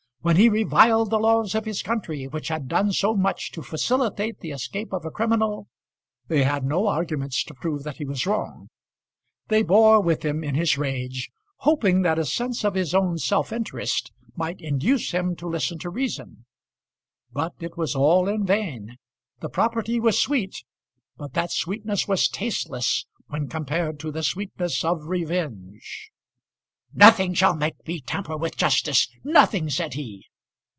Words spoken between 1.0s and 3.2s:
the laws of his country, which had done so